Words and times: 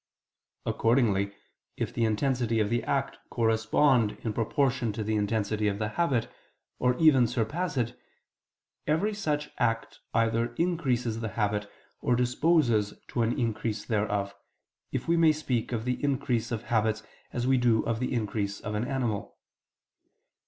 Accordingly, 0.65 1.35
if 1.77 1.93
the 1.93 2.05
intensity 2.05 2.59
of 2.59 2.71
the 2.71 2.83
act 2.85 3.19
correspond 3.29 4.13
in 4.23 4.33
proportion 4.33 4.91
to 4.93 5.03
the 5.03 5.15
intensity 5.15 5.67
of 5.67 5.77
the 5.77 5.89
habit, 5.89 6.27
or 6.79 6.97
even 6.97 7.27
surpass 7.27 7.77
it, 7.77 7.95
every 8.87 9.13
such 9.13 9.51
act 9.59 9.99
either 10.15 10.55
increases 10.55 11.19
the 11.19 11.29
habit 11.29 11.69
or 12.01 12.15
disposes 12.15 12.95
to 13.09 13.21
an 13.21 13.39
increase 13.39 13.85
thereof, 13.85 14.33
if 14.91 15.07
we 15.07 15.17
may 15.17 15.31
speak 15.31 15.71
of 15.71 15.85
the 15.85 16.03
increase 16.03 16.51
of 16.51 16.63
habits 16.63 17.03
as 17.31 17.45
we 17.45 17.57
do 17.59 17.83
of 17.85 17.99
the 17.99 18.11
increase 18.11 18.59
of 18.59 18.73
an 18.73 18.87
animal. 18.87 19.37